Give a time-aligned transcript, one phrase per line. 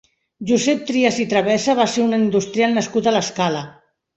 [0.51, 3.63] Josep Trias i Travesa va ser un industrial nascut a l'Escala.